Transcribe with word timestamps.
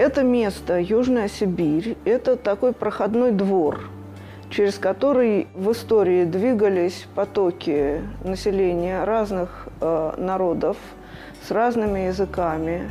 Это 0.00 0.22
место, 0.22 0.80
Южная 0.80 1.28
Сибирь, 1.28 1.94
это 2.06 2.36
такой 2.36 2.72
проходной 2.72 3.32
двор, 3.32 3.80
через 4.48 4.78
который 4.78 5.46
в 5.54 5.72
истории 5.72 6.24
двигались 6.24 7.06
потоки 7.14 8.00
населения 8.24 9.04
разных 9.04 9.68
э, 9.82 10.12
народов 10.16 10.78
с 11.46 11.50
разными 11.50 11.98
языками. 12.06 12.90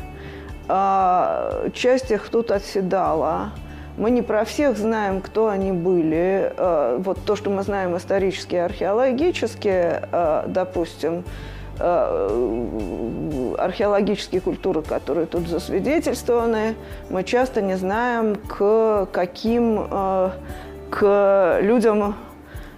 Э, 0.67 1.71
часть 1.73 2.11
их 2.11 2.29
тут 2.29 2.51
отседала. 2.51 3.54
Мы 3.98 4.12
не 4.12 4.21
про 4.21 4.46
всех 4.46 4.78
знаем, 4.78 5.21
кто 5.21 5.48
они 5.48 5.71
были. 5.71 6.54
Э, 6.55 6.98
вот 7.00 7.26
то, 7.26 7.36
что 7.36 7.50
мы 7.50 7.64
знаем 7.64 7.98
исторически 7.98 8.54
археологически, 8.54 10.00
э, 10.12 10.44
допустим, 10.46 11.23
археологические 13.57 14.41
культуры, 14.41 14.82
которые 14.82 15.27
тут 15.27 15.48
засвидетельствованы, 15.48 16.75
мы 17.09 17.23
часто 17.23 17.62
не 17.62 17.75
знаем, 17.75 18.36
к 18.36 19.08
каким, 19.12 19.88
к 20.89 21.59
людям, 21.62 22.16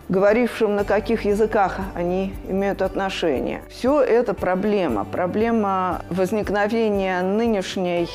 говорившим 0.09 0.75
на 0.75 0.83
каких 0.83 1.25
языках 1.25 1.79
они 1.95 2.33
имеют 2.47 2.81
отношение. 2.81 3.61
Все 3.69 4.01
это 4.01 4.33
проблема. 4.33 5.05
Проблема 5.05 6.01
возникновения 6.09 7.21
нынешней 7.21 8.09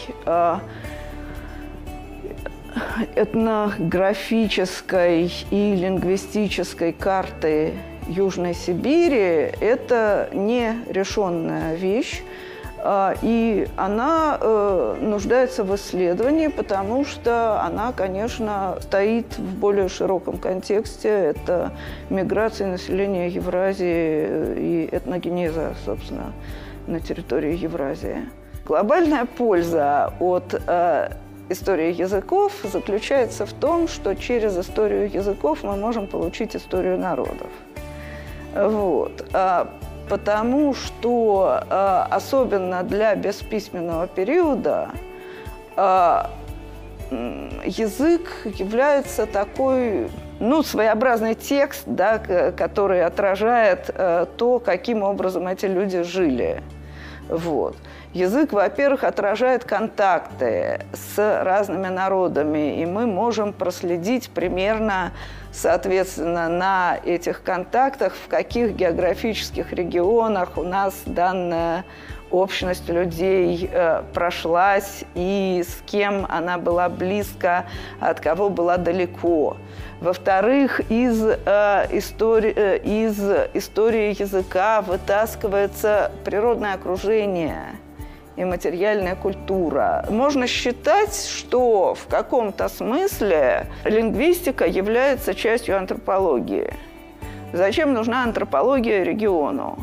этнографической 3.14 5.32
и 5.50 5.74
лингвистической 5.74 6.92
карты 6.92 7.72
Южной 8.08 8.54
Сибири– 8.54 9.52
это 9.60 10.28
нерешенная 10.32 11.74
вещь, 11.74 12.22
а, 12.78 13.14
и 13.20 13.66
она 13.76 14.38
э, 14.40 14.96
нуждается 15.00 15.64
в 15.64 15.74
исследовании, 15.74 16.46
потому 16.46 17.04
что 17.04 17.60
она, 17.62 17.92
конечно, 17.92 18.78
стоит 18.80 19.38
в 19.38 19.58
более 19.58 19.88
широком 19.88 20.38
контексте. 20.38 21.08
Это 21.08 21.72
миграция 22.10 22.68
населения 22.68 23.28
Евразии 23.28 24.54
и 24.56 24.88
этногенеза, 24.92 25.74
собственно, 25.84 26.32
на 26.86 27.00
территории 27.00 27.56
Евразии. 27.56 28.28
Глобальная 28.64 29.24
польза 29.24 30.12
от 30.20 30.54
э, 30.66 31.10
история 31.48 31.90
языков 31.90 32.52
заключается 32.62 33.46
в 33.46 33.52
том, 33.52 33.88
что 33.88 34.14
через 34.14 34.56
историю 34.56 35.10
языков 35.10 35.64
мы 35.64 35.76
можем 35.76 36.06
получить 36.06 36.54
историю 36.54 36.98
народов. 36.98 37.48
Вот. 38.56 39.24
А, 39.32 39.68
потому 40.08 40.74
что 40.74 41.60
а, 41.68 42.08
особенно 42.10 42.82
для 42.82 43.14
бесписьменного 43.14 44.06
периода 44.06 44.90
а, 45.76 46.30
язык 47.10 48.28
является 48.44 49.26
такой 49.26 50.08
ну, 50.40 50.62
своеобразный 50.62 51.34
текст, 51.34 51.84
да, 51.86 52.18
который 52.18 53.04
отражает 53.04 53.94
то, 54.36 54.58
каким 54.58 55.02
образом 55.02 55.46
эти 55.46 55.66
люди 55.66 56.02
жили. 56.02 56.62
Вот. 57.28 57.76
Язык, 58.12 58.52
во-первых, 58.52 59.04
отражает 59.04 59.64
контакты 59.64 60.80
с 60.92 61.42
разными 61.42 61.88
народами, 61.88 62.80
и 62.80 62.86
мы 62.86 63.06
можем 63.06 63.52
проследить 63.52 64.30
примерно, 64.30 65.12
соответственно, 65.52 66.48
на 66.48 66.98
этих 67.04 67.42
контактах, 67.42 68.14
в 68.14 68.28
каких 68.28 68.74
географических 68.74 69.72
регионах 69.72 70.56
у 70.56 70.62
нас 70.62 70.94
данная 71.04 71.84
общность 72.36 72.88
людей 72.88 73.68
э, 73.72 74.02
прошлась 74.12 75.04
и 75.14 75.64
с 75.66 75.82
кем 75.86 76.26
она 76.28 76.58
была 76.58 76.88
близко, 76.88 77.66
от 78.00 78.20
кого 78.20 78.50
была 78.50 78.76
далеко. 78.76 79.56
Во-вторых, 80.00 80.80
из, 80.90 81.22
э, 81.24 81.86
истории, 81.90 82.52
э, 82.54 82.78
из 82.78 83.18
истории 83.54 84.20
языка 84.20 84.82
вытаскивается 84.82 86.12
природное 86.24 86.74
окружение– 86.74 87.76
и 88.36 88.44
материальная 88.44 89.16
культура. 89.16 90.04
Можно 90.10 90.46
считать, 90.46 91.16
что 91.16 91.94
в 91.94 92.06
каком-то 92.06 92.68
смысле 92.68 93.66
лингвистика 93.84 94.66
является 94.66 95.34
частью 95.34 95.78
антропологии. 95.78 96.72
Зачем 97.52 97.94
нужна 97.94 98.22
антропология 98.22 99.02
региону? 99.02 99.78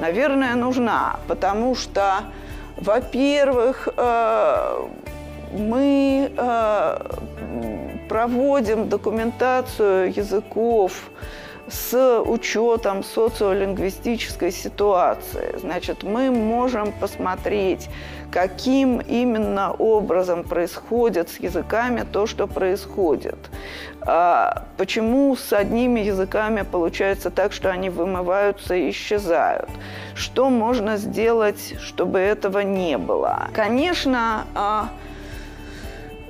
Наверное, 0.00 0.54
нужна, 0.54 1.16
потому 1.28 1.74
что, 1.74 2.24
во-первых, 2.78 3.88
э, 3.96 4.88
мы 5.58 6.32
э, 6.34 6.98
проводим 8.08 8.88
документацию 8.88 10.10
языков, 10.16 10.92
с 11.70 12.20
учетом 12.22 13.02
социолингвистической 13.04 14.50
ситуации. 14.52 15.56
Значит, 15.58 16.02
мы 16.02 16.30
можем 16.30 16.92
посмотреть, 16.92 17.88
каким 18.30 18.98
именно 18.98 19.72
образом 19.72 20.44
происходит 20.44 21.28
с 21.30 21.40
языками 21.40 22.04
то, 22.10 22.26
что 22.26 22.46
происходит. 22.46 23.38
А 24.02 24.64
почему 24.76 25.36
с 25.36 25.52
одними 25.52 26.00
языками 26.00 26.62
получается 26.62 27.30
так, 27.30 27.52
что 27.52 27.70
они 27.70 27.90
вымываются 27.90 28.74
и 28.74 28.90
исчезают? 28.90 29.70
Что 30.14 30.50
можно 30.50 30.96
сделать, 30.96 31.74
чтобы 31.80 32.18
этого 32.18 32.60
не 32.60 32.98
было? 32.98 33.48
Конечно, 33.52 34.44
а, 34.54 34.88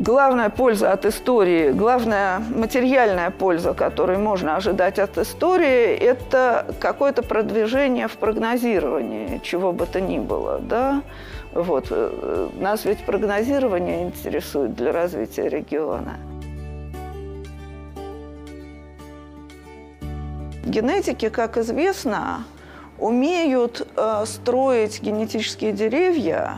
главная 0.00 0.49
польза 0.49 0.93
от 0.93 1.05
истории, 1.05 1.71
главная 1.71 2.41
материальная 2.41 3.31
польза, 3.31 3.75
которую 3.75 4.19
можно 4.19 4.56
ожидать 4.56 4.99
от 4.99 5.19
истории, 5.19 5.94
это 5.94 6.75
какое-то 6.81 7.22
продвижение 7.22 8.09
в 8.09 8.16
прогнозировании, 8.16 9.41
чего 9.44 9.72
бы 9.72 9.87
то 9.87 10.00
ни 10.00 10.19
было. 10.19 10.59
Да? 10.59 11.03
Вот. 11.53 11.89
Э, 11.91 12.49
нас 12.59 12.84
ведь 12.84 13.05
прогнозирование 13.05 14.03
интересует 14.03 14.75
для 14.75 14.93
развития 14.93 15.49
региона. 15.49 16.16
Генетики, 20.65 21.28
как 21.28 21.59
известно, 21.59 22.44
умеют 22.99 23.87
э, 23.97 24.25
строить 24.27 25.03
генетические 25.03 25.72
деревья 25.72 26.56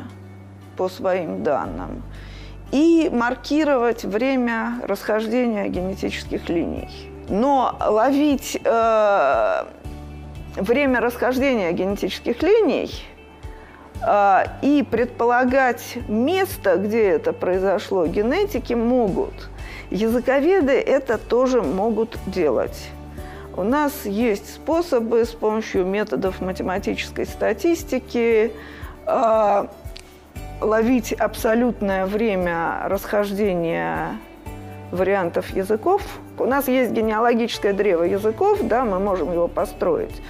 по 0.76 0.88
своим 0.88 1.42
данным– 1.42 2.04
и 2.72 3.10
маркировать 3.12 4.04
время 4.04 4.80
расхождения 4.82 5.68
генетических 5.68 6.48
линий. 6.48 6.88
Но 7.28 7.76
ловить 7.86 8.58
э, 8.64 9.64
время 10.56 11.00
расхождения 11.00 11.70
генетических 11.72 12.42
линий 12.42 12.90
э, 14.04 14.44
и 14.62 14.82
предполагать 14.90 15.98
место, 16.08 16.76
где 16.78 17.10
это 17.10 17.32
произошло, 17.34 18.06
генетики 18.06 18.72
могут. 18.72 19.50
Языковеды 19.90 20.72
это 20.72 21.18
тоже 21.18 21.60
могут 21.60 22.18
делать. 22.26 22.88
У 23.54 23.64
нас 23.64 24.06
есть 24.06 24.54
способы 24.54 25.26
с 25.26 25.30
помощью 25.30 25.84
методов 25.84 26.40
математической 26.40 27.26
статистики 27.26 28.50
э, 29.06 29.66
ловить 30.62 31.12
абсолютное 31.12 32.06
время 32.06 32.82
расхождения 32.84 34.18
вариантов 34.90 35.50
языков. 35.50 36.02
У 36.38 36.44
нас 36.44 36.68
есть 36.68 36.92
генеалогическое 36.92 37.72
древо 37.72 38.04
языков, 38.04 38.60
да, 38.62 38.84
мы 38.84 38.98
можем 38.98 39.32
его 39.32 39.48
построить. 39.48 40.22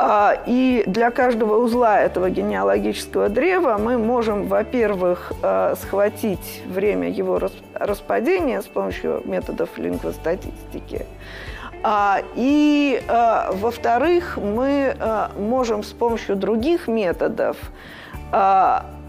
А, 0.00 0.36
и 0.46 0.84
для 0.86 1.10
каждого 1.10 1.56
узла 1.56 2.00
этого 2.00 2.30
генеалогического 2.30 3.28
древа 3.28 3.78
мы 3.78 3.98
можем, 3.98 4.46
во-первых, 4.46 5.32
э, 5.42 5.74
схватить 5.82 6.62
время 6.66 7.10
его 7.10 7.40
распадения 7.74 8.62
с 8.62 8.66
помощью 8.66 9.22
методов 9.24 9.76
лингвостатистики. 9.76 11.04
А, 11.82 12.20
и, 12.36 13.02
э, 13.08 13.52
во-вторых, 13.54 14.36
мы 14.36 14.94
э, 14.96 15.28
можем 15.36 15.82
с 15.82 15.90
помощью 15.90 16.36
других 16.36 16.86
методов 16.86 17.56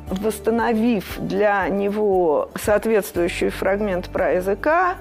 восстановив 0.10 1.18
для 1.20 1.68
него 1.70 2.50
соответствующий 2.56 3.50
фрагмент 3.50 4.10
про 4.10 4.34
языка, 4.34 4.96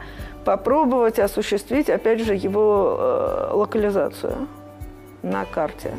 попробовать 0.45 1.19
осуществить, 1.19 1.91
опять 1.91 2.21
же, 2.21 2.35
его 2.35 2.97
э, 2.99 3.51
локализацию 3.53 4.49
на 5.23 5.45
карте. 5.45 5.93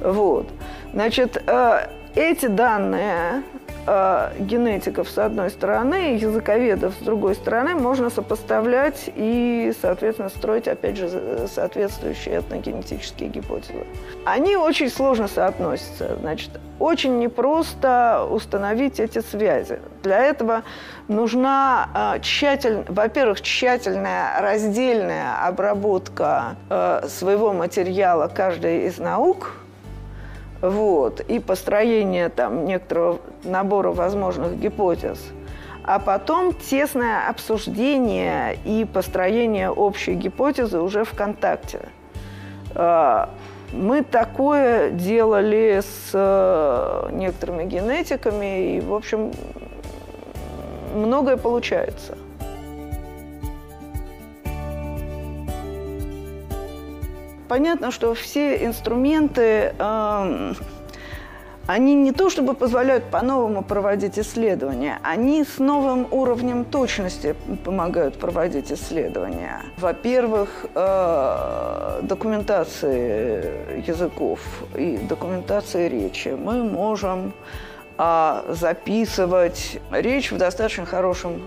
Вот. 0.00 0.46
Значит, 0.92 1.42
э, 1.46 1.88
эти 2.14 2.46
данные 2.46 3.42
э, 3.86 4.30
генетиков 4.38 5.08
с 5.08 5.18
одной 5.18 5.50
стороны, 5.50 6.16
языковедов 6.16 6.94
с 7.00 7.04
другой 7.04 7.34
стороны 7.34 7.74
можно 7.74 8.10
сопоставлять 8.10 9.10
и, 9.14 9.72
соответственно, 9.80 10.28
строить, 10.28 10.68
опять 10.68 10.96
же, 10.96 11.46
соответствующие 11.52 12.40
этногенетические 12.40 13.28
гипотезы. 13.28 13.86
Они 14.24 14.56
очень 14.56 14.88
сложно 14.88 15.28
соотносятся. 15.28 16.16
Значит, 16.20 16.50
очень 16.78 17.18
непросто 17.18 18.26
установить 18.30 18.98
эти 19.00 19.20
связи. 19.20 19.80
Для 20.02 20.18
этого 20.18 20.62
нужна 21.08 22.18
э, 22.22 22.82
во-первых, 22.88 23.40
тщательная 23.40 24.40
раздельная 24.40 25.46
обработка 25.46 26.56
э, 26.70 27.06
своего 27.08 27.52
материала 27.52 28.28
каждой 28.28 28.86
из 28.86 28.98
наук– 28.98 29.56
вот, 30.62 31.20
и 31.20 31.40
построение 31.40 32.28
там 32.28 32.64
некоторого 32.64 33.18
набора 33.42 33.90
возможных 33.90 34.56
гипотез, 34.58 35.18
а 35.84 35.98
потом 35.98 36.54
тесное 36.54 37.28
обсуждение 37.28 38.56
и 38.64 38.84
построение 38.84 39.70
общей 39.70 40.14
гипотезы 40.14 40.80
уже 40.80 41.04
в 41.04 41.14
контакте. 41.14 41.80
А, 42.74 43.30
мы 43.72 44.04
такое 44.04 44.90
делали 44.90 45.80
с 45.80 46.10
э, 46.12 47.08
некоторыми 47.12 47.64
генетиками, 47.64 48.76
и, 48.76 48.80
в 48.80 48.94
общем, 48.94 49.32
многое 50.94 51.36
получается. 51.36 52.16
Понятно, 57.48 57.90
что 57.90 58.14
все 58.14 58.64
инструменты, 58.64 59.74
э, 59.78 60.52
они 61.66 61.94
не 61.94 62.12
то 62.12 62.28
чтобы 62.28 62.54
позволяют 62.54 63.04
по-новому 63.04 63.62
проводить 63.62 64.18
исследования, 64.18 64.98
они 65.02 65.44
с 65.44 65.58
новым 65.58 66.06
уровнем 66.10 66.64
точности 66.64 67.34
помогают 67.64 68.18
проводить 68.18 68.72
исследования. 68.72 69.62
Во-первых, 69.78 70.66
э, 70.74 72.00
документации 72.02 73.86
языков 73.86 74.40
и 74.74 74.98
документации 75.08 75.88
речи 75.88 76.28
мы 76.28 76.64
можем 76.64 77.32
а 77.98 78.44
записывать 78.48 79.78
речь 79.90 80.32
в 80.32 80.38
достаточно 80.38 80.86
хорошем 80.86 81.42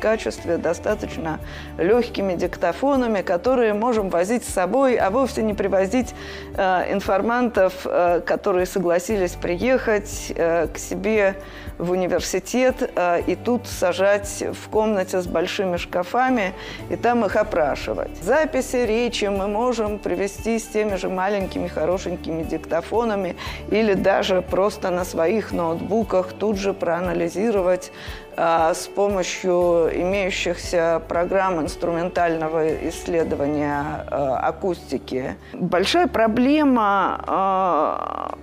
качестве, 0.00 0.56
достаточно 0.58 1.40
легкими 1.78 2.34
диктофонами, 2.34 3.22
которые 3.22 3.74
можем 3.74 4.08
возить 4.08 4.44
с 4.44 4.52
собой, 4.52 4.96
а 4.96 5.10
вовсе 5.10 5.42
не 5.42 5.54
привозить 5.54 6.14
э, 6.56 6.92
информантов, 6.92 7.72
э, 7.84 8.20
которые 8.24 8.66
согласились 8.66 9.32
приехать 9.32 10.32
э, 10.34 10.68
к 10.68 10.78
себе 10.78 11.36
в 11.76 11.90
университет 11.90 12.88
и 13.26 13.34
тут 13.34 13.66
сажать 13.66 14.44
в 14.52 14.68
комнате 14.68 15.20
с 15.20 15.26
большими 15.26 15.76
шкафами 15.76 16.52
и 16.88 16.94
там 16.94 17.24
их 17.24 17.34
опрашивать. 17.34 18.16
Записи 18.22 18.76
речи 18.76 19.24
мы 19.24 19.48
можем 19.48 19.98
привести 19.98 20.60
с 20.60 20.66
теми 20.68 20.94
же 20.94 21.08
маленькими 21.08 21.66
хорошенькими 21.66 22.44
диктофонами 22.44 23.34
или 23.72 23.94
даже 23.94 24.40
просто 24.40 24.90
на 24.90 25.04
своих 25.04 25.50
ноутбуках 25.54 26.32
тут 26.32 26.58
же 26.58 26.74
проанализировать 26.74 27.92
а, 28.36 28.74
с 28.74 28.86
помощью 28.86 29.90
имеющихся 29.92 31.00
программ 31.08 31.60
инструментального 31.60 32.88
исследования 32.88 34.06
а, 34.10 34.38
акустики. 34.38 35.36
Большая 35.52 36.08
проблема 36.08 37.20
а, 37.26 38.38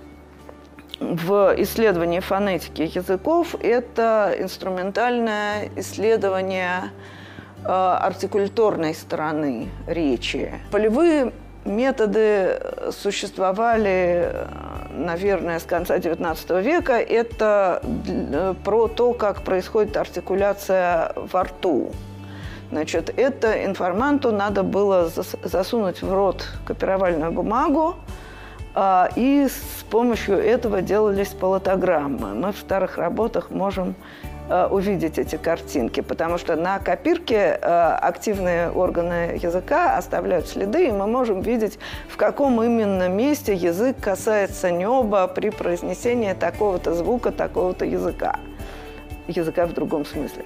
в 0.98 1.54
исследовании 1.58 2.20
фонетики 2.20 2.82
языков 2.82 3.54
это 3.60 4.34
инструментальное 4.38 5.68
исследование 5.76 6.90
артикуляторной 7.64 8.92
стороны 8.92 9.68
речи. 9.86 10.52
Полевые 10.72 11.32
методы 11.64 12.60
существовали 12.90 14.48
наверное, 14.92 15.58
с 15.58 15.64
конца 15.64 15.96
XIX 15.96 16.62
века, 16.62 16.94
это 16.94 17.82
э, 17.82 18.54
про 18.64 18.88
то, 18.88 19.12
как 19.12 19.42
происходит 19.42 19.96
артикуляция 19.96 21.12
во 21.16 21.44
рту. 21.44 21.90
Значит, 22.70 23.12
это 23.16 23.64
информанту 23.64 24.32
надо 24.32 24.62
было 24.62 25.10
засунуть 25.44 26.02
в 26.02 26.12
рот 26.12 26.46
копировальную 26.64 27.30
бумагу, 27.30 27.96
а, 28.74 29.10
и 29.14 29.46
с 29.48 29.82
помощью 29.90 30.38
этого 30.38 30.80
делались 30.80 31.28
полотограммы. 31.28 32.34
Мы 32.34 32.52
в 32.52 32.56
старых 32.56 32.96
работах 32.96 33.50
можем 33.50 33.94
увидеть 34.48 35.18
эти 35.18 35.36
картинки, 35.36 36.00
потому 36.00 36.36
что 36.36 36.56
на 36.56 36.78
копирке 36.78 37.58
э, 37.60 37.96
активные 38.00 38.70
органы 38.70 39.38
языка 39.40 39.96
оставляют 39.96 40.48
следы, 40.48 40.88
и 40.88 40.92
мы 40.92 41.06
можем 41.06 41.40
видеть, 41.40 41.78
в 42.08 42.16
каком 42.16 42.62
именно 42.62 43.08
месте 43.08 43.54
язык 43.54 43.96
касается 44.00 44.70
неба 44.70 45.26
при 45.28 45.50
произнесении 45.50 46.32
такого-то 46.32 46.94
звука, 46.94 47.30
такого-то 47.30 47.84
языка. 47.84 48.36
Языка 49.28 49.66
в 49.66 49.72
другом 49.72 50.04
смысле. 50.04 50.44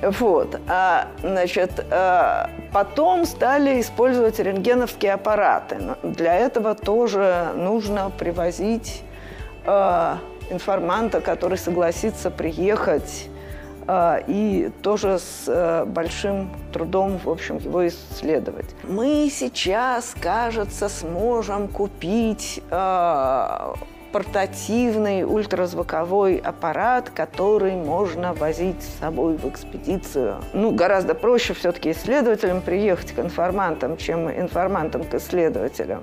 Вот. 0.00 0.60
А, 0.68 1.08
значит, 1.22 1.84
а, 1.90 2.48
потом 2.72 3.26
стали 3.26 3.80
использовать 3.80 4.38
рентгеновские 4.38 5.14
аппараты. 5.14 5.78
Для 6.02 6.36
этого 6.36 6.74
тоже 6.74 7.48
нужно 7.56 8.10
привозить 8.16 9.02
информанта, 10.50 11.20
который 11.20 11.56
согласится 11.56 12.30
приехать 12.30 13.28
и 14.26 14.70
тоже 14.82 15.18
с 15.18 15.44
э, 15.46 15.84
большим 15.84 16.50
трудом, 16.72 17.18
в 17.18 17.28
общем, 17.28 17.58
его 17.58 17.86
исследовать. 17.86 18.74
Мы 18.84 19.28
сейчас, 19.30 20.14
кажется, 20.20 20.88
сможем 20.88 21.68
купить 21.68 22.62
а, 22.70 23.74
портативный 24.12 25.24
ультразвуковой 25.24 26.36
аппарат, 26.36 27.10
который 27.10 27.74
можно 27.74 28.34
возить 28.34 28.82
с 28.82 29.00
собой 29.00 29.36
в 29.36 29.48
экспедицию. 29.48 30.36
Ну, 30.52 30.72
гораздо 30.72 31.14
проще 31.14 31.54
все-таки 31.54 31.90
исследователям 31.90 32.60
приехать 32.60 33.12
к 33.12 33.18
информантам, 33.18 33.96
чем 33.96 34.30
информантам 34.30 35.04
к 35.04 35.14
исследователям. 35.14 36.02